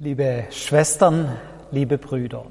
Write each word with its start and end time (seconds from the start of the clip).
Liebe 0.00 0.46
Schwestern, 0.50 1.38
liebe 1.70 1.98
Brüder, 1.98 2.46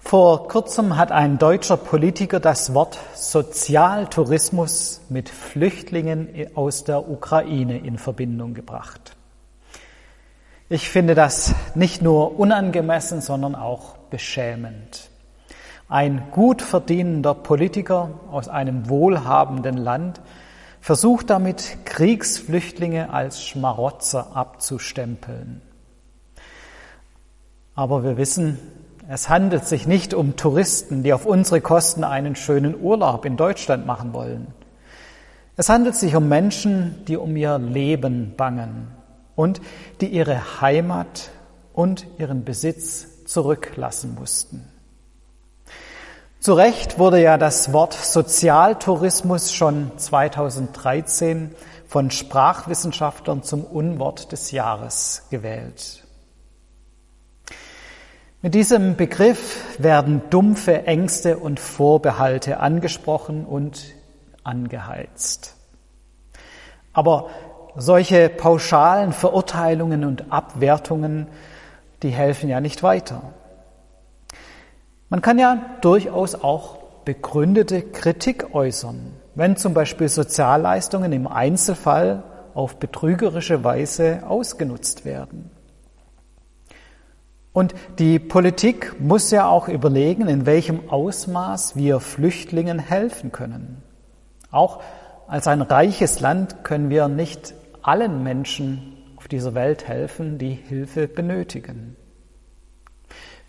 vor 0.00 0.48
kurzem 0.48 0.96
hat 0.96 1.12
ein 1.12 1.38
deutscher 1.38 1.76
Politiker 1.76 2.40
das 2.40 2.74
Wort 2.74 2.98
Sozialtourismus 3.14 5.02
mit 5.10 5.28
Flüchtlingen 5.28 6.48
aus 6.56 6.82
der 6.82 7.08
Ukraine 7.08 7.78
in 7.78 7.98
Verbindung 7.98 8.52
gebracht. 8.52 9.14
Ich 10.68 10.90
finde 10.90 11.14
das 11.14 11.54
nicht 11.76 12.02
nur 12.02 12.36
unangemessen, 12.36 13.20
sondern 13.20 13.54
auch 13.54 13.96
beschämend. 14.10 15.10
Ein 15.88 16.32
gut 16.32 16.62
verdienender 16.62 17.34
Politiker 17.34 18.10
aus 18.32 18.48
einem 18.48 18.88
wohlhabenden 18.88 19.76
Land 19.76 20.20
versucht 20.80 21.30
damit, 21.30 21.78
Kriegsflüchtlinge 21.84 23.10
als 23.10 23.40
Schmarotzer 23.40 24.34
abzustempeln. 24.34 25.62
Aber 27.74 28.04
wir 28.04 28.16
wissen, 28.16 28.58
es 29.08 29.28
handelt 29.28 29.66
sich 29.66 29.86
nicht 29.86 30.14
um 30.14 30.36
Touristen, 30.36 31.02
die 31.02 31.12
auf 31.12 31.26
unsere 31.26 31.60
Kosten 31.60 32.04
einen 32.04 32.36
schönen 32.36 32.80
Urlaub 32.80 33.24
in 33.24 33.36
Deutschland 33.36 33.84
machen 33.84 34.12
wollen. 34.12 34.46
Es 35.56 35.68
handelt 35.68 35.94
sich 35.94 36.16
um 36.16 36.28
Menschen, 36.28 37.04
die 37.06 37.16
um 37.16 37.36
ihr 37.36 37.58
Leben 37.58 38.34
bangen 38.36 38.88
und 39.36 39.60
die 40.00 40.08
ihre 40.08 40.60
Heimat 40.60 41.30
und 41.72 42.06
ihren 42.18 42.44
Besitz 42.44 43.24
zurücklassen 43.24 44.14
mussten. 44.14 44.68
Zu 46.40 46.54
Recht 46.54 46.98
wurde 46.98 47.20
ja 47.22 47.38
das 47.38 47.72
Wort 47.72 47.94
Sozialtourismus 47.94 49.52
schon 49.52 49.92
2013 49.96 51.54
von 51.88 52.10
Sprachwissenschaftlern 52.10 53.42
zum 53.42 53.64
Unwort 53.64 54.30
des 54.30 54.50
Jahres 54.50 55.22
gewählt. 55.30 56.03
Mit 58.44 58.54
diesem 58.54 58.94
Begriff 58.96 59.64
werden 59.78 60.20
dumpfe 60.28 60.86
Ängste 60.86 61.38
und 61.38 61.58
Vorbehalte 61.58 62.60
angesprochen 62.60 63.46
und 63.46 63.86
angeheizt. 64.42 65.56
Aber 66.92 67.30
solche 67.74 68.28
pauschalen 68.28 69.14
Verurteilungen 69.14 70.04
und 70.04 70.30
Abwertungen, 70.30 71.28
die 72.02 72.10
helfen 72.10 72.50
ja 72.50 72.60
nicht 72.60 72.82
weiter. 72.82 73.32
Man 75.08 75.22
kann 75.22 75.38
ja 75.38 75.64
durchaus 75.80 76.34
auch 76.34 76.76
begründete 77.06 77.80
Kritik 77.80 78.54
äußern, 78.54 79.12
wenn 79.34 79.56
zum 79.56 79.72
Beispiel 79.72 80.10
Sozialleistungen 80.10 81.12
im 81.12 81.26
Einzelfall 81.26 82.24
auf 82.52 82.76
betrügerische 82.76 83.64
Weise 83.64 84.20
ausgenutzt 84.28 85.06
werden. 85.06 85.50
Und 87.54 87.72
die 88.00 88.18
Politik 88.18 89.00
muss 89.00 89.30
ja 89.30 89.46
auch 89.46 89.68
überlegen, 89.68 90.26
in 90.26 90.44
welchem 90.44 90.90
Ausmaß 90.90 91.76
wir 91.76 92.00
Flüchtlingen 92.00 92.80
helfen 92.80 93.30
können. 93.30 93.80
Auch 94.50 94.82
als 95.28 95.46
ein 95.46 95.62
reiches 95.62 96.18
Land 96.18 96.64
können 96.64 96.90
wir 96.90 97.06
nicht 97.06 97.54
allen 97.80 98.24
Menschen 98.24 98.96
auf 99.16 99.28
dieser 99.28 99.54
Welt 99.54 99.86
helfen, 99.86 100.36
die 100.36 100.52
Hilfe 100.52 101.06
benötigen. 101.06 101.96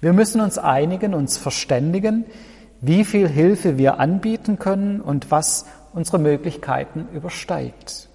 Wir 0.02 0.14
müssen 0.14 0.40
uns 0.40 0.59
einigen, 0.59 1.16
uns 1.16 1.38
verständigen, 1.38 2.25
wie 2.81 3.06
viel 3.06 3.28
Hilfe 3.28 3.80
wir 3.80 4.00
anbieten 4.00 4.59
können 4.59 5.02
und 5.02 5.31
was 5.31 5.66
unsere 5.94 6.19
Möglichkeiten 6.19 7.08
übersteigt. 7.12 8.08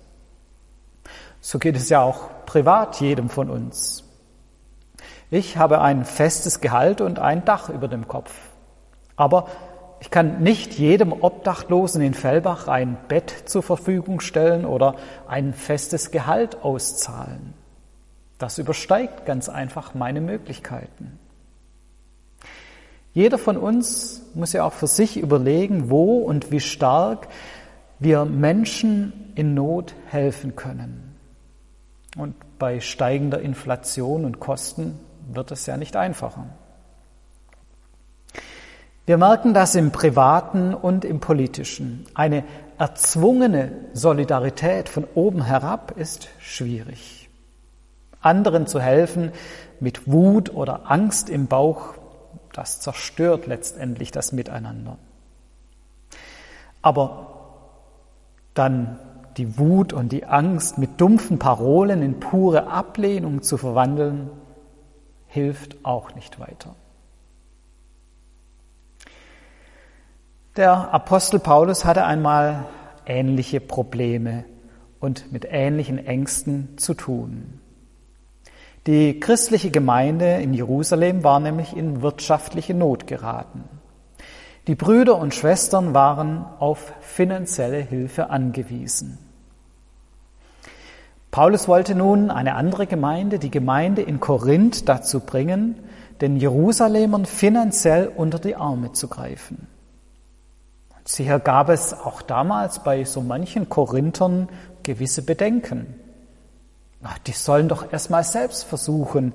So 1.40 1.58
geht 1.58 1.76
es 1.76 1.88
ja 1.88 2.00
auch 2.00 2.44
privat 2.46 3.00
jedem 3.00 3.28
von 3.28 3.50
uns. 3.50 4.04
Ich 5.30 5.56
habe 5.56 5.80
ein 5.80 6.04
festes 6.04 6.60
Gehalt 6.60 7.00
und 7.00 7.20
ein 7.20 7.44
Dach 7.44 7.68
über 7.68 7.86
dem 7.86 8.08
Kopf. 8.08 8.32
Aber 9.14 9.46
ich 10.00 10.10
kann 10.10 10.42
nicht 10.42 10.74
jedem 10.74 11.12
Obdachlosen 11.12 12.02
in 12.02 12.14
Fellbach 12.14 12.66
ein 12.66 12.96
Bett 13.06 13.30
zur 13.44 13.62
Verfügung 13.62 14.20
stellen 14.20 14.64
oder 14.64 14.96
ein 15.28 15.52
festes 15.52 16.10
Gehalt 16.10 16.64
auszahlen. 16.64 17.54
Das 18.38 18.58
übersteigt 18.58 19.26
ganz 19.26 19.48
einfach 19.48 19.94
meine 19.94 20.20
Möglichkeiten. 20.20 21.18
Jeder 23.12 23.38
von 23.38 23.56
uns 23.56 24.22
muss 24.34 24.52
ja 24.52 24.64
auch 24.64 24.72
für 24.72 24.86
sich 24.86 25.18
überlegen, 25.18 25.90
wo 25.90 26.18
und 26.18 26.50
wie 26.50 26.60
stark 26.60 27.28
wir 27.98 28.24
Menschen 28.24 29.32
in 29.34 29.52
Not 29.54 29.94
helfen 30.06 30.56
können. 30.56 31.14
Und 32.16 32.34
bei 32.58 32.80
steigender 32.80 33.40
Inflation 33.40 34.24
und 34.24 34.40
Kosten 34.40 34.98
wird 35.32 35.50
es 35.50 35.66
ja 35.66 35.76
nicht 35.76 35.96
einfacher. 35.96 36.46
Wir 39.06 39.18
merken 39.18 39.54
das 39.54 39.74
im 39.74 39.90
privaten 39.90 40.72
und 40.72 41.04
im 41.04 41.20
politischen. 41.20 42.06
Eine 42.14 42.44
erzwungene 42.78 43.72
Solidarität 43.92 44.88
von 44.88 45.04
oben 45.14 45.42
herab 45.42 45.94
ist 45.96 46.28
schwierig. 46.38 47.28
Anderen 48.20 48.66
zu 48.66 48.80
helfen 48.80 49.32
mit 49.80 50.10
Wut 50.10 50.54
oder 50.54 50.90
Angst 50.90 51.28
im 51.28 51.46
Bauch, 51.46 51.94
das 52.52 52.80
zerstört 52.80 53.46
letztendlich 53.46 54.12
das 54.12 54.32
Miteinander. 54.32 54.98
Aber 56.82 57.30
dann 58.54 58.98
die 59.36 59.58
Wut 59.58 59.92
und 59.92 60.12
die 60.12 60.26
Angst 60.26 60.78
mit 60.78 61.00
dumpfen 61.00 61.38
Parolen 61.38 62.02
in 62.02 62.20
pure 62.20 62.68
Ablehnung 62.68 63.42
zu 63.42 63.56
verwandeln, 63.56 64.30
hilft 65.30 65.84
auch 65.84 66.14
nicht 66.14 66.40
weiter. 66.40 66.74
Der 70.56 70.92
Apostel 70.92 71.38
Paulus 71.38 71.84
hatte 71.84 72.04
einmal 72.04 72.66
ähnliche 73.06 73.60
Probleme 73.60 74.44
und 74.98 75.32
mit 75.32 75.46
ähnlichen 75.48 76.04
Ängsten 76.04 76.76
zu 76.76 76.94
tun. 76.94 77.60
Die 78.88 79.20
christliche 79.20 79.70
Gemeinde 79.70 80.40
in 80.42 80.52
Jerusalem 80.52 81.22
war 81.22 81.38
nämlich 81.38 81.76
in 81.76 82.02
wirtschaftliche 82.02 82.74
Not 82.74 83.06
geraten. 83.06 83.64
Die 84.66 84.74
Brüder 84.74 85.16
und 85.16 85.34
Schwestern 85.34 85.94
waren 85.94 86.44
auf 86.58 86.92
finanzielle 87.00 87.80
Hilfe 87.80 88.30
angewiesen. 88.30 89.29
Paulus 91.30 91.68
wollte 91.68 91.94
nun 91.94 92.30
eine 92.30 92.56
andere 92.56 92.86
Gemeinde, 92.86 93.38
die 93.38 93.50
Gemeinde 93.50 94.02
in 94.02 94.18
Korinth, 94.18 94.88
dazu 94.88 95.20
bringen, 95.20 95.76
den 96.20 96.36
Jerusalemern 96.36 97.24
finanziell 97.24 98.08
unter 98.08 98.38
die 98.38 98.56
Arme 98.56 98.92
zu 98.92 99.08
greifen. 99.08 99.68
sicher 101.04 101.38
gab 101.38 101.68
es 101.68 101.92
auch 101.92 102.22
damals 102.22 102.82
bei 102.82 103.04
so 103.04 103.20
manchen 103.20 103.68
Korinthern 103.68 104.48
gewisse 104.82 105.22
Bedenken. 105.22 105.94
Die 107.26 107.32
sollen 107.32 107.68
doch 107.68 107.92
erstmal 107.92 108.24
selbst 108.24 108.64
versuchen 108.64 109.32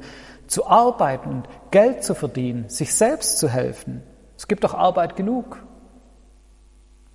zu 0.47 0.67
arbeiten 0.67 1.29
und 1.29 1.50
Geld 1.72 2.03
zu 2.03 2.13
verdienen, 2.13 2.69
sich 2.69 2.94
selbst 2.94 3.39
zu 3.39 3.50
helfen. 3.50 4.03
Es 4.38 4.47
gibt 4.47 4.63
doch 4.63 4.73
Arbeit 4.73 5.16
genug. 5.16 5.63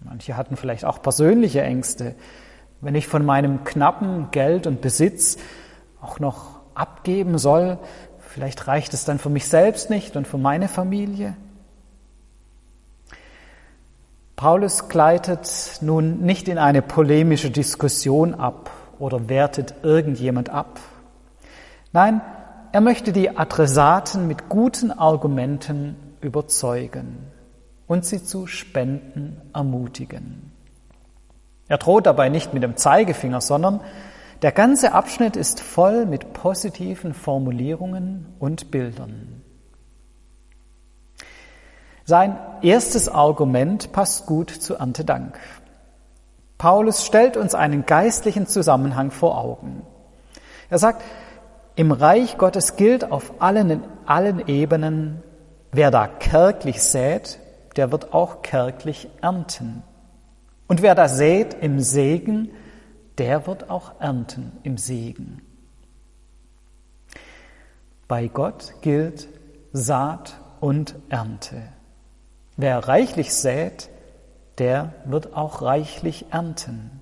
Manche 0.00 0.36
hatten 0.36 0.56
vielleicht 0.56 0.84
auch 0.84 1.02
persönliche 1.02 1.62
Ängste. 1.62 2.14
Wenn 2.80 2.94
ich 2.94 3.06
von 3.06 3.24
meinem 3.24 3.64
knappen 3.64 4.30
Geld 4.30 4.66
und 4.66 4.80
Besitz 4.80 5.36
auch 6.00 6.18
noch 6.18 6.60
abgeben 6.74 7.36
soll, 7.36 7.78
vielleicht 8.18 8.66
reicht 8.66 8.94
es 8.94 9.04
dann 9.04 9.18
für 9.18 9.28
mich 9.28 9.48
selbst 9.48 9.90
nicht 9.90 10.16
und 10.16 10.26
für 10.26 10.38
meine 10.38 10.68
Familie. 10.68 11.36
Paulus 14.36 14.88
gleitet 14.88 15.80
nun 15.82 16.20
nicht 16.20 16.48
in 16.48 16.56
eine 16.56 16.80
polemische 16.80 17.50
Diskussion 17.50 18.34
ab 18.34 18.70
oder 18.98 19.28
wertet 19.28 19.74
irgendjemand 19.82 20.48
ab. 20.48 20.80
Nein, 21.92 22.22
er 22.72 22.80
möchte 22.80 23.12
die 23.12 23.36
Adressaten 23.36 24.26
mit 24.26 24.48
guten 24.48 24.92
Argumenten 24.92 25.96
überzeugen 26.22 27.18
und 27.86 28.06
sie 28.06 28.24
zu 28.24 28.46
Spenden 28.46 29.42
ermutigen. 29.52 30.49
Er 31.70 31.78
droht 31.78 32.06
dabei 32.06 32.28
nicht 32.28 32.52
mit 32.52 32.64
dem 32.64 32.76
Zeigefinger, 32.76 33.40
sondern 33.40 33.80
der 34.42 34.50
ganze 34.50 34.92
Abschnitt 34.92 35.36
ist 35.36 35.60
voll 35.60 36.04
mit 36.04 36.32
positiven 36.32 37.14
Formulierungen 37.14 38.26
und 38.40 38.72
Bildern. 38.72 39.42
Sein 42.04 42.36
erstes 42.60 43.08
Argument 43.08 43.92
passt 43.92 44.26
gut 44.26 44.50
zu 44.50 44.74
Erntedank. 44.74 45.38
Paulus 46.58 47.06
stellt 47.06 47.36
uns 47.36 47.54
einen 47.54 47.86
geistlichen 47.86 48.48
Zusammenhang 48.48 49.12
vor 49.12 49.38
Augen. 49.38 49.82
Er 50.70 50.78
sagt, 50.78 51.04
im 51.76 51.92
Reich 51.92 52.36
Gottes 52.36 52.74
gilt 52.74 53.12
auf 53.12 53.34
allen, 53.38 53.84
allen 54.06 54.48
Ebenen, 54.48 55.22
wer 55.70 55.92
da 55.92 56.08
kärglich 56.08 56.82
sät, 56.82 57.38
der 57.76 57.92
wird 57.92 58.12
auch 58.12 58.42
kärglich 58.42 59.08
ernten. 59.20 59.84
Und 60.70 60.82
wer 60.82 60.94
das 60.94 61.16
sät 61.16 61.56
im 61.62 61.80
Segen, 61.80 62.48
der 63.18 63.48
wird 63.48 63.70
auch 63.70 64.00
ernten 64.00 64.52
im 64.62 64.78
Segen. 64.78 65.42
Bei 68.06 68.28
Gott 68.28 68.74
gilt 68.80 69.26
Saat 69.72 70.38
und 70.60 70.94
Ernte. 71.08 71.60
Wer 72.56 72.86
reichlich 72.86 73.34
sät, 73.34 73.90
der 74.58 74.94
wird 75.06 75.34
auch 75.34 75.60
reichlich 75.60 76.26
ernten. 76.30 77.00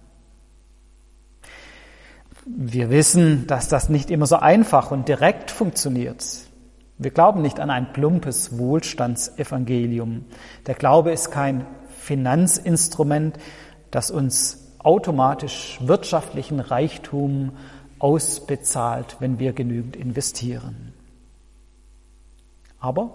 Wir 2.47 2.89
wissen, 2.89 3.47
dass 3.49 3.69
das 3.69 3.91
nicht 3.91 4.11
immer 4.11 4.25
so 4.25 4.37
einfach 4.37 4.93
und 4.93 5.09
direkt 5.09 5.51
funktioniert. 5.51 6.25
Wir 6.97 7.11
glauben 7.11 7.43
nicht 7.43 7.61
an 7.61 7.69
ein 7.69 7.93
plumpes 7.93 8.57
Wohlstandsevangelium. 8.57 10.25
Der 10.67 10.75
Glaube 10.75 11.13
ist 11.13 11.31
kein 11.31 11.67
Finanzinstrument, 12.09 13.37
das 13.91 14.11
uns 14.11 14.73
automatisch 14.79 15.79
wirtschaftlichen 15.83 16.59
Reichtum 16.59 17.53
ausbezahlt, 17.99 19.17
wenn 19.21 19.39
wir 19.39 19.53
genügend 19.53 19.95
investieren. 19.95 20.95
Aber 22.81 23.11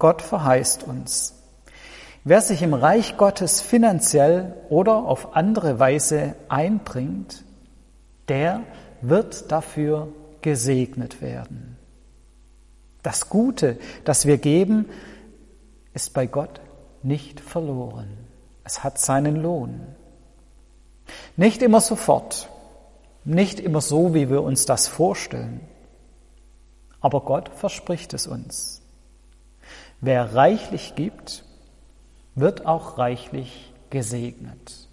Gott 0.00 0.20
verheißt 0.20 0.82
uns, 0.82 1.40
wer 2.24 2.40
sich 2.40 2.62
im 2.62 2.74
Reich 2.74 3.16
Gottes 3.16 3.60
finanziell 3.60 4.56
oder 4.68 4.96
auf 4.96 5.36
andere 5.36 5.78
Weise 5.78 6.34
einbringt, 6.48 7.44
der 8.26 8.64
wird 9.00 9.52
dafür 9.52 10.08
gesegnet 10.40 11.22
werden. 11.22 11.76
Das 13.04 13.28
Gute, 13.28 13.78
das 14.04 14.26
wir 14.26 14.38
geben, 14.38 14.86
ist 15.94 16.14
bei 16.14 16.26
Gott 16.26 16.60
nicht 17.04 17.40
verloren. 17.40 18.08
Es 18.64 18.84
hat 18.84 18.98
seinen 18.98 19.36
Lohn. 19.36 19.86
Nicht 21.36 21.62
immer 21.62 21.80
sofort, 21.80 22.48
nicht 23.24 23.60
immer 23.60 23.80
so, 23.80 24.14
wie 24.14 24.30
wir 24.30 24.42
uns 24.42 24.66
das 24.66 24.88
vorstellen, 24.88 25.60
aber 27.00 27.20
Gott 27.22 27.48
verspricht 27.48 28.14
es 28.14 28.26
uns. 28.26 28.82
Wer 30.00 30.34
reichlich 30.34 30.94
gibt, 30.94 31.44
wird 32.34 32.66
auch 32.66 32.98
reichlich 32.98 33.72
gesegnet. 33.90 34.88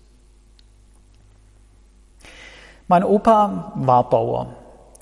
Mein 2.88 3.03
Opa 3.03 3.71
war 3.75 4.09
Bauer 4.09 4.56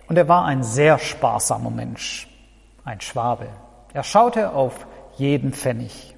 und 0.10 0.18
er 0.18 0.28
war 0.28 0.46
ein 0.46 0.64
sehr 0.64 1.00
sparsamer 1.00 1.70
Mensch, 1.70 2.28
ein 2.84 3.00
Schwabe. 3.00 3.48
Er 3.94 4.04
schaute 4.04 4.52
auf 4.52 4.86
jeden 5.18 5.54
Pfennig. 5.54 6.17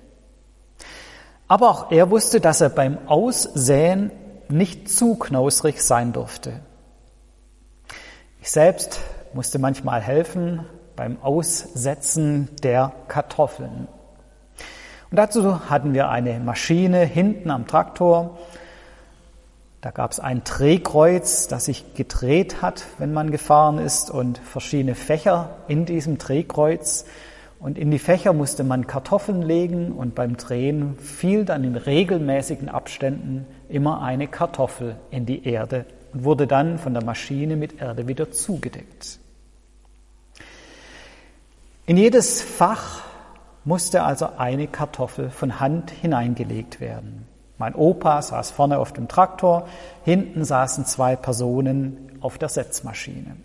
Aber 1.49 1.69
auch 1.69 1.91
er 1.91 2.09
wusste, 2.09 2.39
dass 2.39 2.61
er 2.61 2.69
beim 2.69 2.97
Aussäen 3.07 4.11
nicht 4.47 4.89
zu 4.89 5.15
knausrig 5.15 5.83
sein 5.83 6.13
durfte. 6.13 6.61
Ich 8.41 8.51
selbst 8.51 9.01
musste 9.33 9.59
manchmal 9.59 9.99
helfen 9.99 10.65
beim 10.95 11.21
Aussetzen 11.21 12.49
der 12.63 12.93
Kartoffeln. 13.09 13.89
Und 15.11 15.17
dazu 15.17 15.69
hatten 15.69 15.93
wir 15.93 16.09
eine 16.09 16.39
Maschine 16.39 17.03
hinten 17.03 17.49
am 17.49 17.67
Traktor, 17.67 18.37
da 19.81 19.91
gab 19.91 20.11
es 20.11 20.19
ein 20.19 20.43
Drehkreuz, 20.43 21.47
das 21.47 21.65
sich 21.65 21.93
gedreht 21.93 22.61
hat, 22.61 22.83
wenn 22.97 23.13
man 23.13 23.31
gefahren 23.31 23.77
ist, 23.77 24.11
und 24.11 24.37
verschiedene 24.37 24.93
Fächer 24.93 25.51
in 25.69 25.85
diesem 25.85 26.17
Drehkreuz. 26.17 27.05
Und 27.59 27.77
in 27.77 27.91
die 27.91 27.99
Fächer 27.99 28.31
musste 28.31 28.63
man 28.63 28.87
Kartoffeln 28.87 29.41
legen 29.41 29.91
und 29.91 30.15
beim 30.15 30.37
Drehen 30.37 30.97
fiel 30.97 31.43
dann 31.43 31.65
in 31.65 31.75
regelmäßigen 31.75 32.69
Abständen 32.69 33.45
immer 33.67 34.01
eine 34.01 34.27
Kartoffel 34.27 34.95
in 35.11 35.25
die 35.25 35.45
Erde 35.45 35.85
und 36.13 36.23
wurde 36.23 36.47
dann 36.47 36.79
von 36.79 36.93
der 36.93 37.03
Maschine 37.03 37.57
mit 37.57 37.81
Erde 37.81 38.07
wieder 38.07 38.31
zugedeckt. 38.31 39.19
In 41.85 41.97
jedes 41.97 42.41
Fach 42.41 43.03
musste 43.65 44.03
also 44.03 44.29
eine 44.37 44.67
Kartoffel 44.67 45.29
von 45.29 45.59
Hand 45.59 45.91
hineingelegt 45.91 46.79
werden. 46.79 47.27
Mein 47.57 47.75
Opa 47.75 48.21
saß 48.21 48.51
vorne 48.51 48.79
auf 48.79 48.93
dem 48.93 49.09
Traktor, 49.09 49.67
hinten 50.05 50.45
saßen 50.45 50.85
zwei 50.85 51.17
Personen 51.17 52.17
auf 52.21 52.37
der 52.37 52.47
Setzmaschine. 52.47 53.35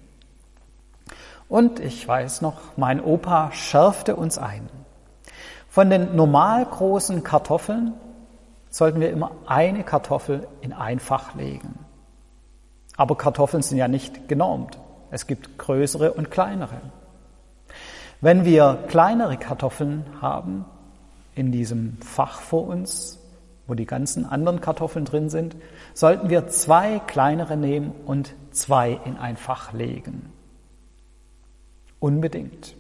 Und 1.49 1.81
ich 1.81 2.07
weiß 2.07 2.43
noch, 2.43 2.77
mein 2.77 3.03
Opa 3.03 3.53
schärfte 3.53 4.17
uns 4.17 4.39
ein. 4.39 4.69
Von 5.69 5.91
den 5.91 6.17
normal 6.17 6.65
großen 6.65 7.23
Kartoffeln 7.23 7.95
sollten 8.71 9.01
wir 9.01 9.11
immer 9.11 9.33
eine 9.47 9.85
Kartoffel 9.85 10.47
in 10.61 10.73
ein 10.73 10.99
Fach 10.99 11.35
legen. 11.35 11.79
Aber 12.97 13.17
Kartoffeln 13.17 13.63
sind 13.63 13.79
ja 13.79 13.89
nicht 13.89 14.29
genormt. 14.29 14.79
Es 15.11 15.27
gibt 15.27 15.59
größere 15.59 16.13
und 16.13 16.31
kleinere. 16.31 16.81
Wenn 18.21 18.45
wir 18.45 18.85
kleinere 18.89 19.37
Kartoffeln 19.37 20.05
haben 20.21 20.65
in 21.35 21.53
diesem 21.53 21.99
Fach 22.01 22.41
vor 22.41 22.67
uns, 22.67 23.19
wo 23.67 23.75
die 23.75 23.87
ganzen 23.87 24.27
anderen 24.27 24.61
Kartoffeln 24.61 25.05
drin 25.05 25.29
sind, 25.29 25.57
sollten 25.95 26.31
wir 26.31 26.49
zwei 26.49 27.01
kleinere 27.01 27.57
nehmen 27.57 27.93
und 28.07 28.35
zwei 28.51 29.01
in 29.05 29.17
ein 29.17 29.37
Fach 29.37 29.73
legen. 29.73 30.33
Unbedingt. 32.05 32.77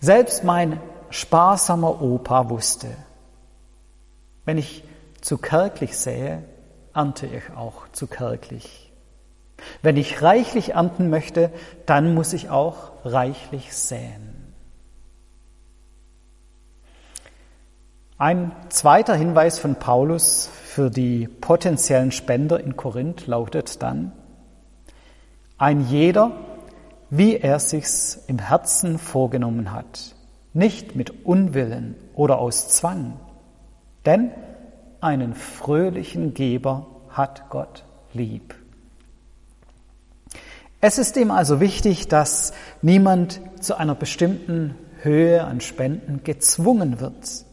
Selbst 0.00 0.42
mein 0.42 0.80
sparsamer 1.10 2.02
Opa 2.02 2.50
wusste, 2.50 2.88
wenn 4.44 4.58
ich 4.58 4.82
zu 5.20 5.38
kärglich 5.38 5.96
sähe, 5.96 6.42
ernte 6.92 7.28
ich 7.28 7.56
auch 7.56 7.86
zu 7.92 8.08
kärglich. 8.08 8.90
Wenn 9.82 9.96
ich 9.96 10.20
reichlich 10.20 10.70
ernten 10.70 11.10
möchte, 11.10 11.52
dann 11.86 12.12
muss 12.12 12.32
ich 12.32 12.50
auch 12.50 12.90
reichlich 13.04 13.72
säen. 13.72 14.52
Ein 18.18 18.50
zweiter 18.70 19.14
Hinweis 19.14 19.60
von 19.60 19.76
Paulus 19.76 20.50
für 20.64 20.90
die 20.90 21.28
potenziellen 21.28 22.10
Spender 22.10 22.58
in 22.58 22.76
Korinth 22.76 23.28
lautet 23.28 23.80
dann, 23.80 24.10
ein 25.56 25.86
jeder, 25.86 26.32
wie 27.10 27.36
er 27.36 27.58
sich's 27.58 28.22
im 28.28 28.38
Herzen 28.38 28.98
vorgenommen 28.98 29.72
hat, 29.72 30.14
nicht 30.54 30.94
mit 30.96 31.24
Unwillen 31.24 31.96
oder 32.14 32.38
aus 32.38 32.68
Zwang, 32.68 33.14
denn 34.06 34.30
einen 35.00 35.34
fröhlichen 35.34 36.34
Geber 36.34 36.86
hat 37.10 37.50
Gott 37.50 37.84
lieb. 38.12 38.54
Es 40.80 40.98
ist 40.98 41.16
ihm 41.16 41.30
also 41.30 41.60
wichtig, 41.60 42.08
dass 42.08 42.52
niemand 42.80 43.40
zu 43.60 43.76
einer 43.76 43.94
bestimmten 43.94 44.76
Höhe 45.02 45.44
an 45.44 45.60
Spenden 45.60 46.22
gezwungen 46.24 47.00
wird. 47.00 47.44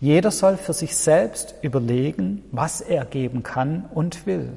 Jeder 0.00 0.30
soll 0.30 0.56
für 0.56 0.72
sich 0.72 0.96
selbst 0.96 1.54
überlegen, 1.62 2.44
was 2.52 2.80
er 2.80 3.04
geben 3.04 3.42
kann 3.42 3.86
und 3.92 4.26
will. 4.26 4.52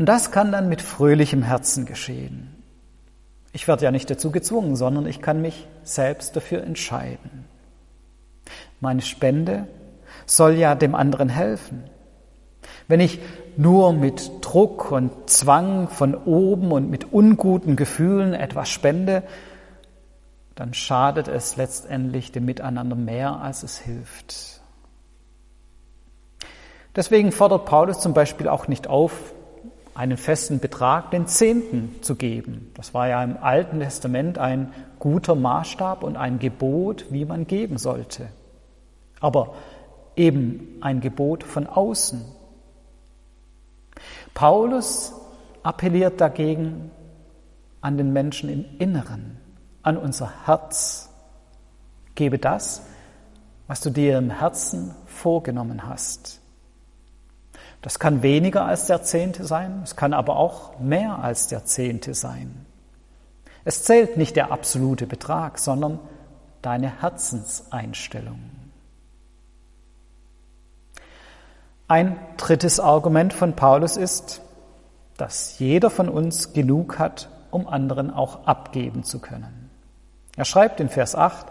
Und 0.00 0.06
das 0.06 0.30
kann 0.30 0.50
dann 0.50 0.70
mit 0.70 0.80
fröhlichem 0.80 1.42
Herzen 1.42 1.84
geschehen. 1.84 2.56
Ich 3.52 3.68
werde 3.68 3.84
ja 3.84 3.90
nicht 3.90 4.08
dazu 4.08 4.30
gezwungen, 4.30 4.74
sondern 4.74 5.04
ich 5.04 5.20
kann 5.20 5.42
mich 5.42 5.68
selbst 5.82 6.34
dafür 6.34 6.64
entscheiden. 6.64 7.44
Meine 8.80 9.02
Spende 9.02 9.66
soll 10.24 10.54
ja 10.54 10.74
dem 10.74 10.94
anderen 10.94 11.28
helfen. 11.28 11.84
Wenn 12.88 13.00
ich 13.00 13.20
nur 13.58 13.92
mit 13.92 14.30
Druck 14.40 14.90
und 14.90 15.28
Zwang 15.28 15.88
von 15.88 16.14
oben 16.14 16.72
und 16.72 16.88
mit 16.88 17.12
unguten 17.12 17.76
Gefühlen 17.76 18.32
etwas 18.32 18.70
spende, 18.70 19.22
dann 20.54 20.72
schadet 20.72 21.28
es 21.28 21.56
letztendlich 21.56 22.32
dem 22.32 22.46
Miteinander 22.46 22.96
mehr, 22.96 23.42
als 23.42 23.64
es 23.64 23.76
hilft. 23.76 24.62
Deswegen 26.96 27.32
fordert 27.32 27.66
Paulus 27.66 28.00
zum 28.00 28.14
Beispiel 28.14 28.48
auch 28.48 28.66
nicht 28.66 28.86
auf, 28.86 29.34
einen 29.94 30.16
festen 30.16 30.60
Betrag, 30.60 31.10
den 31.10 31.26
Zehnten 31.26 31.96
zu 32.02 32.14
geben. 32.14 32.70
Das 32.74 32.94
war 32.94 33.08
ja 33.08 33.22
im 33.22 33.36
Alten 33.36 33.80
Testament 33.80 34.38
ein 34.38 34.72
guter 34.98 35.34
Maßstab 35.34 36.02
und 36.02 36.16
ein 36.16 36.38
Gebot, 36.38 37.06
wie 37.10 37.24
man 37.24 37.46
geben 37.46 37.78
sollte. 37.78 38.28
Aber 39.20 39.54
eben 40.16 40.78
ein 40.80 41.00
Gebot 41.00 41.44
von 41.44 41.66
außen. 41.66 42.24
Paulus 44.34 45.12
appelliert 45.62 46.20
dagegen 46.20 46.90
an 47.80 47.96
den 47.96 48.12
Menschen 48.12 48.48
im 48.48 48.64
Inneren 48.78 49.38
an 49.82 49.96
unser 49.96 50.46
Herz. 50.46 51.10
Gebe 52.14 52.38
das, 52.38 52.82
was 53.66 53.80
du 53.80 53.90
dir 53.90 54.18
im 54.18 54.30
Herzen 54.30 54.94
vorgenommen 55.06 55.86
hast. 55.86 56.39
Das 57.82 57.98
kann 57.98 58.22
weniger 58.22 58.66
als 58.66 58.86
der 58.86 59.02
Zehnte 59.02 59.44
sein, 59.44 59.80
es 59.82 59.96
kann 59.96 60.12
aber 60.12 60.36
auch 60.36 60.78
mehr 60.78 61.18
als 61.22 61.46
der 61.48 61.64
Zehnte 61.64 62.14
sein. 62.14 62.66
Es 63.64 63.84
zählt 63.84 64.16
nicht 64.16 64.36
der 64.36 64.52
absolute 64.52 65.06
Betrag, 65.06 65.58
sondern 65.58 65.98
deine 66.62 67.00
Herzenseinstellung. 67.00 68.40
Ein 71.88 72.16
drittes 72.36 72.78
Argument 72.78 73.32
von 73.32 73.54
Paulus 73.54 73.96
ist, 73.96 74.42
dass 75.16 75.58
jeder 75.58 75.90
von 75.90 76.08
uns 76.08 76.52
genug 76.52 76.98
hat, 76.98 77.28
um 77.50 77.66
anderen 77.66 78.12
auch 78.12 78.46
abgeben 78.46 79.02
zu 79.04 79.18
können. 79.18 79.70
Er 80.36 80.44
schreibt 80.44 80.80
in 80.80 80.88
Vers 80.88 81.14
8, 81.14 81.46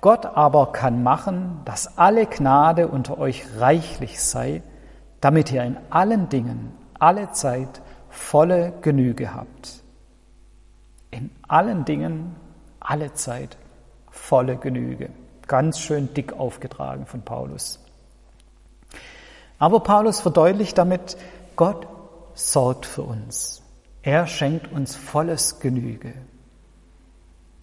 Gott 0.00 0.26
aber 0.26 0.72
kann 0.72 1.02
machen, 1.02 1.60
dass 1.64 1.96
alle 1.96 2.26
Gnade 2.26 2.88
unter 2.88 3.18
euch 3.18 3.44
reichlich 3.58 4.20
sei, 4.20 4.62
damit 5.24 5.50
ihr 5.50 5.62
in 5.62 5.78
allen 5.88 6.28
Dingen, 6.28 6.70
alle 6.98 7.32
Zeit 7.32 7.80
volle 8.10 8.74
Genüge 8.82 9.34
habt. 9.34 9.82
In 11.10 11.30
allen 11.48 11.86
Dingen, 11.86 12.36
alle 12.78 13.14
Zeit 13.14 13.56
volle 14.10 14.56
Genüge. 14.58 15.08
Ganz 15.46 15.78
schön 15.78 16.12
dick 16.12 16.34
aufgetragen 16.34 17.06
von 17.06 17.22
Paulus. 17.22 17.80
Aber 19.58 19.80
Paulus 19.80 20.20
verdeutlicht 20.20 20.76
damit, 20.76 21.16
Gott 21.56 21.86
sorgt 22.34 22.84
für 22.84 23.02
uns. 23.02 23.62
Er 24.02 24.26
schenkt 24.26 24.70
uns 24.72 24.94
volles 24.94 25.58
Genüge. 25.58 26.12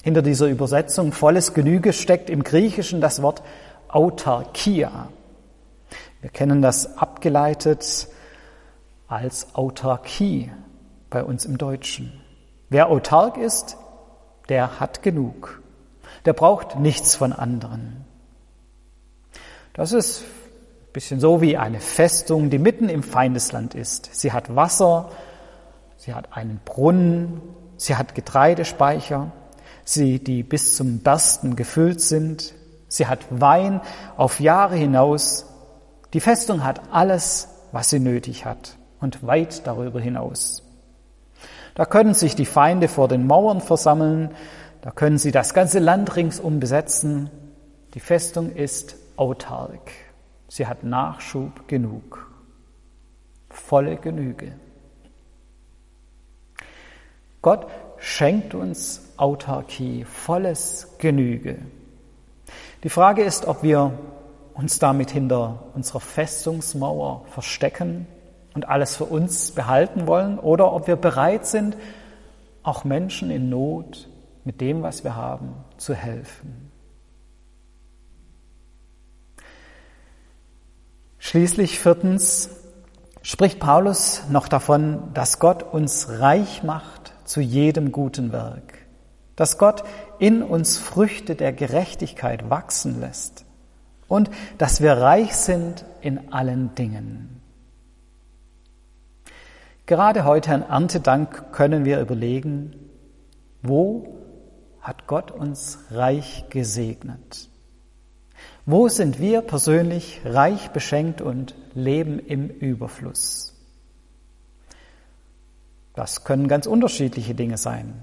Hinter 0.01 0.23
dieser 0.23 0.47
Übersetzung 0.47 1.11
volles 1.11 1.53
Genüge 1.53 1.93
steckt 1.93 2.31
im 2.31 2.43
Griechischen 2.43 3.01
das 3.01 3.21
Wort 3.21 3.43
Autarkia. 3.87 5.09
Wir 6.21 6.29
kennen 6.29 6.61
das 6.61 6.97
abgeleitet 6.97 8.07
als 9.07 9.55
Autarkie 9.55 10.51
bei 11.09 11.23
uns 11.23 11.45
im 11.45 11.57
Deutschen. 11.57 12.21
Wer 12.69 12.89
autark 12.89 13.37
ist, 13.37 13.75
der 14.47 14.79
hat 14.79 15.03
genug. 15.03 15.61
Der 16.25 16.33
braucht 16.33 16.77
nichts 16.79 17.15
von 17.15 17.33
anderen. 17.33 18.05
Das 19.73 19.91
ist 19.91 20.21
ein 20.21 20.93
bisschen 20.93 21.19
so 21.19 21.41
wie 21.41 21.57
eine 21.57 21.79
Festung, 21.79 22.49
die 22.49 22.59
mitten 22.59 22.87
im 22.89 23.03
Feindesland 23.03 23.73
ist. 23.73 24.13
Sie 24.13 24.31
hat 24.31 24.55
Wasser, 24.55 25.09
sie 25.97 26.13
hat 26.13 26.37
einen 26.37 26.59
Brunnen, 26.63 27.41
sie 27.77 27.95
hat 27.95 28.13
Getreidespeicher, 28.13 29.31
sie, 29.83 30.23
die 30.23 30.43
bis 30.43 30.75
zum 30.75 30.99
Bersten 30.99 31.55
gefüllt 31.55 32.01
sind, 32.01 32.53
sie 32.87 33.07
hat 33.07 33.19
Wein 33.29 33.81
auf 34.17 34.39
Jahre 34.39 34.75
hinaus. 34.75 35.47
Die 36.13 36.19
Festung 36.19 36.63
hat 36.63 36.81
alles, 36.91 37.47
was 37.71 37.89
sie 37.89 37.99
nötig 37.99 38.45
hat 38.45 38.77
und 38.99 39.25
weit 39.25 39.65
darüber 39.65 39.99
hinaus. 39.99 40.63
Da 41.75 41.85
können 41.85 42.13
sich 42.13 42.35
die 42.35 42.45
Feinde 42.45 42.87
vor 42.87 43.07
den 43.07 43.25
Mauern 43.25 43.61
versammeln, 43.61 44.31
da 44.81 44.91
können 44.91 45.17
sie 45.17 45.31
das 45.31 45.53
ganze 45.53 45.79
Land 45.79 46.15
ringsum 46.15 46.59
besetzen. 46.59 47.29
Die 47.93 47.99
Festung 47.99 48.51
ist 48.51 48.95
autark. 49.15 49.91
Sie 50.47 50.67
hat 50.67 50.83
Nachschub 50.83 51.67
genug. 51.67 52.29
Volle 53.49 53.95
Genüge. 53.95 54.53
Gott 57.41 57.67
schenkt 57.97 58.53
uns 58.53 59.01
Autarkie, 59.17 60.03
volles 60.05 60.95
Genüge. 60.97 61.59
Die 62.83 62.89
Frage 62.89 63.23
ist, 63.23 63.45
ob 63.45 63.63
wir 63.63 63.93
uns 64.53 64.79
damit 64.79 65.11
hinter 65.11 65.63
unserer 65.73 65.99
Festungsmauer 65.99 67.25
verstecken 67.27 68.07
und 68.53 68.67
alles 68.67 68.95
für 68.95 69.05
uns 69.05 69.51
behalten 69.51 70.07
wollen 70.07 70.39
oder 70.39 70.73
ob 70.73 70.87
wir 70.87 70.95
bereit 70.95 71.45
sind, 71.45 71.77
auch 72.63 72.83
Menschen 72.83 73.31
in 73.31 73.49
Not 73.49 74.09
mit 74.43 74.61
dem, 74.61 74.83
was 74.83 75.03
wir 75.03 75.15
haben, 75.15 75.53
zu 75.77 75.93
helfen. 75.93 76.71
Schließlich 81.17 81.79
viertens 81.79 82.49
spricht 83.21 83.59
Paulus 83.59 84.23
noch 84.29 84.47
davon, 84.47 85.13
dass 85.13 85.39
Gott 85.39 85.63
uns 85.63 86.09
reich 86.19 86.63
macht 86.63 87.13
zu 87.23 87.39
jedem 87.39 87.91
guten 87.91 88.31
Werk, 88.31 88.79
dass 89.35 89.57
Gott 89.57 89.83
in 90.19 90.43
uns 90.43 90.77
Früchte 90.77 91.35
der 91.35 91.53
Gerechtigkeit 91.53 92.49
wachsen 92.49 92.99
lässt 92.99 93.45
und 94.11 94.29
dass 94.57 94.81
wir 94.81 94.91
reich 94.91 95.33
sind 95.37 95.85
in 96.01 96.33
allen 96.33 96.75
Dingen. 96.75 97.41
Gerade 99.85 100.25
heute 100.25 100.53
an 100.53 100.63
Erntedank 100.63 101.53
können 101.53 101.85
wir 101.85 102.01
überlegen, 102.01 102.75
wo 103.61 104.17
hat 104.81 105.07
Gott 105.07 105.31
uns 105.31 105.79
reich 105.91 106.43
gesegnet? 106.49 107.47
Wo 108.65 108.89
sind 108.89 109.19
wir 109.19 109.41
persönlich 109.41 110.19
reich 110.25 110.71
beschenkt 110.71 111.21
und 111.21 111.55
leben 111.73 112.19
im 112.19 112.49
Überfluss? 112.49 113.55
Das 115.93 116.25
können 116.25 116.49
ganz 116.49 116.65
unterschiedliche 116.65 117.33
Dinge 117.33 117.57
sein. 117.57 117.93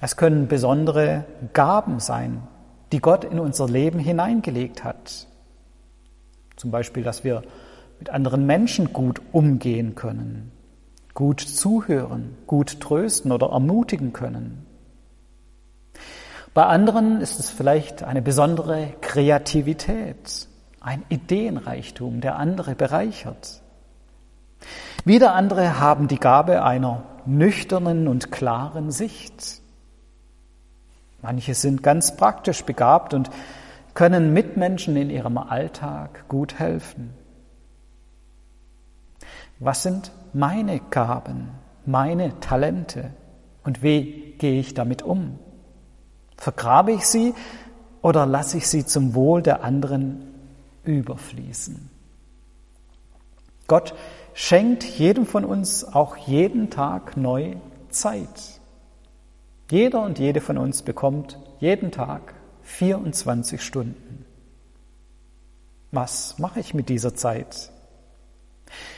Es 0.00 0.16
können 0.16 0.48
besondere 0.48 1.26
Gaben 1.52 2.00
sein, 2.00 2.42
die 2.90 3.00
Gott 3.00 3.24
in 3.24 3.38
unser 3.38 3.68
Leben 3.68 3.98
hineingelegt 3.98 4.82
hat. 4.82 5.26
Zum 6.56 6.70
Beispiel, 6.70 7.02
dass 7.02 7.24
wir 7.24 7.42
mit 7.98 8.10
anderen 8.10 8.46
Menschen 8.46 8.92
gut 8.92 9.22
umgehen 9.32 9.94
können, 9.94 10.50
gut 11.14 11.40
zuhören, 11.40 12.36
gut 12.46 12.80
trösten 12.80 13.32
oder 13.32 13.50
ermutigen 13.50 14.12
können. 14.12 14.66
Bei 16.54 16.66
anderen 16.66 17.20
ist 17.20 17.38
es 17.38 17.50
vielleicht 17.50 18.02
eine 18.02 18.20
besondere 18.20 18.92
Kreativität, 19.00 20.48
ein 20.80 21.02
Ideenreichtum, 21.08 22.20
der 22.20 22.36
andere 22.36 22.74
bereichert. 22.74 23.62
Wieder 25.04 25.34
andere 25.34 25.80
haben 25.80 26.08
die 26.08 26.18
Gabe 26.18 26.62
einer 26.62 27.04
nüchternen 27.24 28.06
und 28.06 28.30
klaren 28.30 28.90
Sicht. 28.90 29.60
Manche 31.22 31.54
sind 31.54 31.82
ganz 31.82 32.16
praktisch 32.16 32.64
begabt 32.64 33.14
und 33.14 33.30
können 33.94 34.32
Mitmenschen 34.32 34.96
in 34.96 35.10
ihrem 35.10 35.38
Alltag 35.38 36.28
gut 36.28 36.58
helfen. 36.58 37.10
Was 39.58 39.82
sind 39.82 40.12
meine 40.32 40.80
Gaben, 40.90 41.50
meine 41.84 42.38
Talente 42.40 43.10
und 43.64 43.82
wie 43.82 44.34
gehe 44.38 44.58
ich 44.58 44.74
damit 44.74 45.02
um? 45.02 45.38
Vergrabe 46.36 46.92
ich 46.92 47.06
sie 47.06 47.34
oder 48.00 48.26
lasse 48.26 48.56
ich 48.56 48.66
sie 48.66 48.84
zum 48.84 49.14
Wohl 49.14 49.42
der 49.42 49.62
anderen 49.62 50.34
überfließen? 50.84 51.90
Gott 53.68 53.94
schenkt 54.34 54.82
jedem 54.84 55.26
von 55.26 55.44
uns 55.44 55.84
auch 55.84 56.16
jeden 56.16 56.70
Tag 56.70 57.16
neu 57.16 57.54
Zeit. 57.90 58.60
Jeder 59.70 60.02
und 60.02 60.18
jede 60.18 60.40
von 60.40 60.58
uns 60.58 60.82
bekommt 60.82 61.38
jeden 61.60 61.92
Tag 61.92 62.34
24 62.62 63.62
Stunden. 63.62 64.24
Was 65.90 66.38
mache 66.38 66.60
ich 66.60 66.74
mit 66.74 66.88
dieser 66.88 67.14
Zeit? 67.14 67.70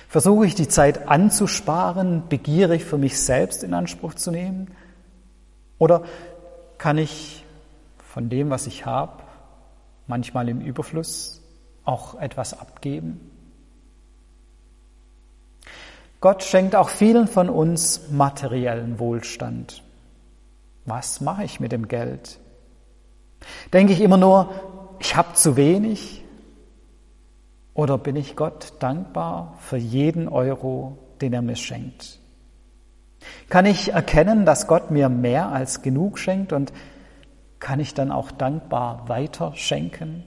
Versuche 0.08 0.46
ich 0.46 0.54
die 0.54 0.68
Zeit 0.68 1.08
anzusparen, 1.08 2.28
begierig 2.28 2.84
für 2.84 2.98
mich 2.98 3.20
selbst 3.20 3.64
in 3.64 3.74
Anspruch 3.74 4.14
zu 4.14 4.30
nehmen? 4.30 4.70
Oder 5.78 6.04
kann 6.78 6.98
ich 6.98 7.44
von 8.12 8.28
dem, 8.28 8.50
was 8.50 8.66
ich 8.68 8.86
habe, 8.86 9.24
manchmal 10.06 10.48
im 10.48 10.60
Überfluss, 10.60 11.42
auch 11.84 12.20
etwas 12.20 12.58
abgeben? 12.58 13.30
Gott 16.20 16.42
schenkt 16.42 16.74
auch 16.76 16.88
vielen 16.88 17.26
von 17.26 17.50
uns 17.50 18.08
materiellen 18.10 18.98
Wohlstand. 18.98 19.82
Was 20.86 21.20
mache 21.20 21.44
ich 21.44 21.60
mit 21.60 21.72
dem 21.72 21.88
Geld? 21.88 22.38
Denke 23.72 23.92
ich 23.92 24.00
immer 24.00 24.16
nur, 24.16 24.50
ich 24.98 25.16
habe 25.16 25.34
zu 25.34 25.56
wenig? 25.56 26.24
Oder 27.74 27.98
bin 27.98 28.16
ich 28.16 28.36
Gott 28.36 28.74
dankbar 28.78 29.58
für 29.60 29.76
jeden 29.76 30.28
Euro, 30.28 30.98
den 31.20 31.32
er 31.32 31.42
mir 31.42 31.56
schenkt? 31.56 32.20
Kann 33.48 33.66
ich 33.66 33.92
erkennen, 33.92 34.44
dass 34.44 34.66
Gott 34.66 34.90
mir 34.90 35.08
mehr 35.08 35.48
als 35.48 35.82
genug 35.82 36.18
schenkt 36.18 36.52
und 36.52 36.72
kann 37.58 37.80
ich 37.80 37.94
dann 37.94 38.12
auch 38.12 38.30
dankbar 38.30 39.08
weiter 39.08 39.52
schenken? 39.54 40.24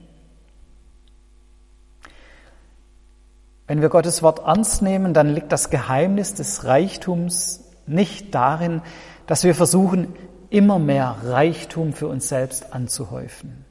Wenn 3.66 3.82
wir 3.82 3.90
Gottes 3.90 4.22
Wort 4.22 4.40
ernst 4.40 4.82
nehmen, 4.82 5.12
dann 5.12 5.34
liegt 5.34 5.52
das 5.52 5.70
Geheimnis 5.70 6.34
des 6.34 6.64
Reichtums 6.64 7.64
nicht 7.86 8.34
darin, 8.34 8.82
dass 9.26 9.44
wir 9.44 9.54
versuchen, 9.54 10.14
immer 10.50 10.78
mehr 10.78 11.16
Reichtum 11.24 11.92
für 11.92 12.08
uns 12.08 12.28
selbst 12.28 12.72
anzuhäufen. 12.72 13.64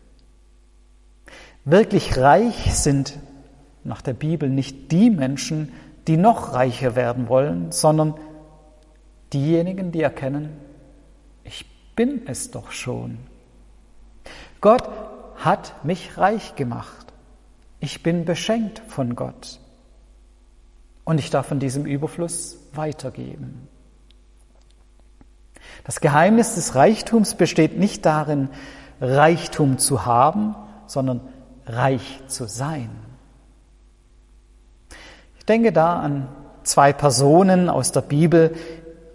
Wirklich 1.66 2.18
reich 2.18 2.76
sind 2.76 3.20
nach 3.84 4.02
der 4.02 4.14
Bibel 4.14 4.50
nicht 4.50 4.92
die 4.92 5.10
Menschen, 5.10 5.74
die 6.08 6.18
noch 6.18 6.54
reicher 6.54 6.96
werden 6.96 7.28
wollen, 7.28 7.72
sondern 7.72 8.16
diejenigen, 9.34 9.92
die 9.92 10.02
erkennen, 10.02 10.50
ich 11.44 11.66
bin 11.96 12.22
es 12.28 12.52
doch 12.52 12.72
schon. 12.72 13.18
Gott 14.62 14.90
hat 15.36 15.84
mich 15.84 16.18
reich 16.18 16.56
gemacht. 16.56 17.08
Ich 17.80 18.02
bin 18.04 18.26
beschenkt 18.26 18.82
von 18.88 19.16
Gott. 19.16 19.60
Und 21.04 21.20
ich 21.20 21.30
darf 21.30 21.48
von 21.48 21.60
diesem 21.60 21.86
Überfluss 21.86 22.58
weitergeben. 22.74 23.68
Das 25.84 26.02
Geheimnis 26.02 26.56
des 26.56 26.76
Reichtums 26.76 27.36
besteht 27.36 27.78
nicht 27.78 28.06
darin, 28.06 28.50
Reichtum 29.00 29.78
zu 29.78 30.06
haben, 30.06 30.56
sondern 30.86 31.22
reich 31.66 32.22
zu 32.28 32.48
sein. 32.48 32.90
Ich 35.38 35.46
denke 35.46 35.72
da 35.72 36.00
an 36.00 36.28
zwei 36.64 36.94
Personen 36.94 37.70
aus 37.70 37.92
der 37.92 38.02
Bibel, 38.02 38.56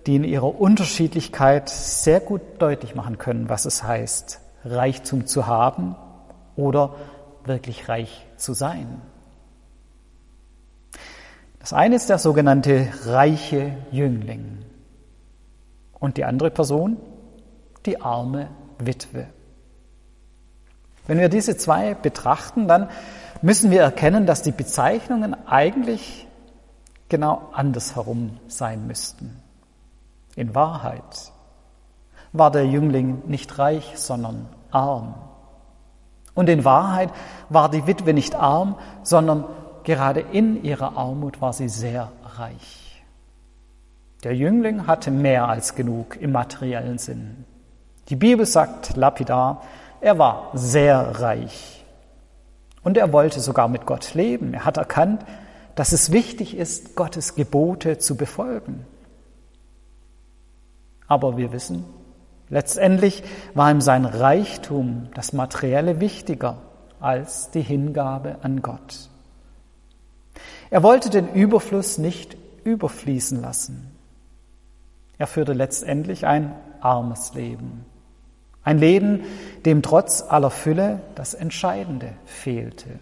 die 0.07 0.17
in 0.17 0.25
ihrer 0.25 0.61
Unterschiedlichkeit 0.61 1.69
sehr 1.69 2.21
gut 2.21 2.41
deutlich 2.59 2.95
machen 2.95 3.19
können, 3.19 3.49
was 3.49 3.67
es 3.67 3.83
heißt, 3.83 4.41
Reichtum 4.65 5.27
zu 5.27 5.47
haben 5.47 5.97
oder 6.57 6.95
wirklich 7.45 7.89
reich 7.89 8.27
zu 8.37 8.55
sein. 8.55 9.01
Das 11.61 11.73
eine 11.73 11.97
ist 11.97 12.09
der 12.09 12.19
sogenannte 12.19 12.89
reiche 13.05 13.77
Jüngling 13.93 14.59
und 16.03 16.17
die 16.17 16.25
andere 16.25 16.51
Person 16.51 16.97
die 17.87 18.01
arme 18.01 18.49
Witwe. 18.79 19.29
Wenn 21.07 21.19
wir 21.19 21.29
diese 21.29 21.57
zwei 21.57 21.95
betrachten, 21.95 22.67
dann 22.69 22.89
müssen 23.41 23.71
wir 23.71 23.83
erkennen, 23.83 24.27
dass 24.27 24.43
die 24.43 24.51
Bezeichnungen 24.51 25.35
eigentlich 25.47 26.27
genau 27.09 27.49
andersherum 27.53 28.39
sein 28.49 28.87
müssten. 28.87 29.41
In 30.35 30.55
Wahrheit 30.55 31.33
war 32.33 32.51
der 32.51 32.67
Jüngling 32.67 33.23
nicht 33.27 33.59
reich, 33.59 33.93
sondern 33.97 34.49
arm. 34.73 35.15
Und 36.35 36.49
in 36.49 36.65
Wahrheit 36.65 37.11
war 37.49 37.71
die 37.71 37.87
Witwe 37.87 38.13
nicht 38.13 38.35
arm, 38.35 38.77
sondern 39.05 39.45
gerade 39.85 40.21
in 40.21 40.65
ihrer 40.65 40.97
Armut 40.97 41.41
war 41.41 41.53
sie 41.53 41.69
sehr 41.69 42.11
reich. 42.25 42.82
Der 44.23 44.37
Jüngling 44.37 44.87
hatte 44.87 45.11
mehr 45.11 45.49
als 45.49 45.75
genug 45.75 46.17
im 46.21 46.33
materiellen 46.33 46.99
Sinn. 46.99 47.45
Die 48.09 48.17
Bibel 48.17 48.47
sagt 48.47 48.97
lapidar, 48.97 49.63
er 50.01 50.19
war 50.19 50.51
sehr 50.55 51.21
reich. 51.21 51.85
Und 52.83 52.97
er 52.97 53.13
wollte 53.13 53.41
sogar 53.41 53.69
mit 53.69 53.87
Gott 53.87 54.15
leben. 54.15 54.55
Er 54.55 54.65
hat 54.65 54.77
erkannt, 54.77 55.25
dass 55.75 55.93
es 55.93 56.13
wichtig 56.13 56.57
ist, 56.57 56.95
Gottes 56.97 57.35
Gebote 57.35 57.99
zu 57.99 58.17
befolgen. 58.17 58.85
Aber 61.07 61.37
wir 61.37 61.53
wissen, 61.53 61.85
letztendlich 62.49 63.23
war 63.55 63.71
ihm 63.71 63.81
sein 63.81 64.05
Reichtum, 64.05 65.09
das 65.15 65.33
Materielle, 65.33 66.01
wichtiger 66.01 66.59
als 67.01 67.51
die 67.51 67.63
Hingabe 67.63 68.37
an 68.43 68.63
Gott. 68.63 69.09
Er 70.71 70.83
wollte 70.83 71.11
den 71.11 71.33
Überfluss 71.33 71.99
nicht 71.99 72.37
überfließen 72.65 73.41
lassen. 73.41 73.92
Er 75.23 75.29
führte 75.29 75.53
letztendlich 75.53 76.27
ein 76.27 76.53
armes 76.81 77.35
Leben. 77.35 77.87
Ein 78.65 78.79
Leben, 78.79 79.23
dem 79.65 79.81
trotz 79.81 80.21
aller 80.21 80.51
Fülle 80.51 80.99
das 81.15 81.35
Entscheidende 81.35 82.13
fehlte. 82.25 82.99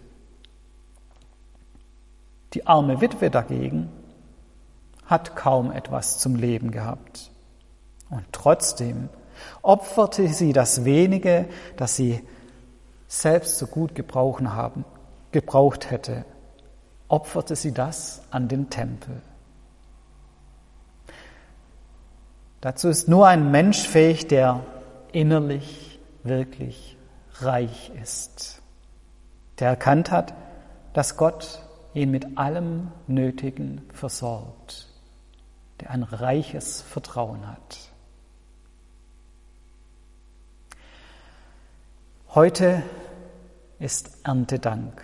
Die 2.53 2.67
arme 2.67 3.01
Witwe 3.01 3.31
dagegen 3.31 3.89
hat 5.07 5.35
kaum 5.35 5.71
etwas 5.71 6.19
zum 6.19 6.35
Leben 6.35 6.69
gehabt. 6.69 7.31
Und 8.11 8.25
trotzdem 8.31 9.09
opferte 9.63 10.27
sie 10.27 10.53
das 10.53 10.85
wenige, 10.85 11.47
das 11.75 11.95
sie 11.95 12.21
selbst 13.07 13.57
so 13.57 13.65
gut 13.65 13.95
gebrauchen 13.95 14.53
haben, 14.53 14.85
gebraucht 15.31 15.89
hätte, 15.89 16.23
opferte 17.07 17.55
sie 17.55 17.71
das 17.71 18.21
an 18.29 18.47
den 18.47 18.69
Tempel. 18.69 19.23
Dazu 22.61 22.89
ist 22.89 23.07
nur 23.07 23.27
ein 23.27 23.49
Mensch 23.49 23.87
fähig, 23.87 24.27
der 24.27 24.63
innerlich 25.11 25.99
wirklich 26.23 26.95
reich 27.39 27.91
ist, 28.01 28.61
der 29.59 29.69
erkannt 29.69 30.11
hat, 30.11 30.35
dass 30.93 31.17
Gott 31.17 31.63
ihn 31.95 32.11
mit 32.11 32.37
allem 32.37 32.91
Nötigen 33.07 33.81
versorgt, 33.93 34.87
der 35.79 35.89
ein 35.89 36.03
reiches 36.03 36.81
Vertrauen 36.81 37.47
hat. 37.47 37.79
Heute 42.29 42.83
ist 43.79 44.19
Erntedank. 44.23 45.01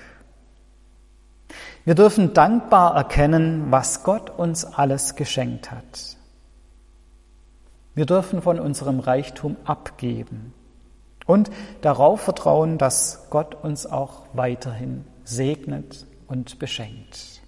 Wir 1.84 1.96
dürfen 1.96 2.34
dankbar 2.34 2.96
erkennen, 2.96 3.72
was 3.72 4.04
Gott 4.04 4.30
uns 4.30 4.64
alles 4.64 5.16
geschenkt 5.16 5.72
hat. 5.72 6.17
Wir 7.98 8.06
dürfen 8.06 8.44
von 8.44 8.60
unserem 8.60 9.00
Reichtum 9.00 9.58
abgeben 9.66 10.54
und 11.26 11.50
darauf 11.82 12.22
vertrauen, 12.22 12.78
dass 12.78 13.26
Gott 13.32 13.56
uns 13.56 13.88
auch 13.88 14.28
weiterhin 14.34 15.04
segnet 15.24 16.06
und 16.28 16.60
beschenkt. 16.60 17.42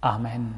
Amen. 0.00 0.54